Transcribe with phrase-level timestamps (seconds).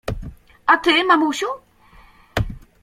[0.73, 1.51] A ty, mamusiu?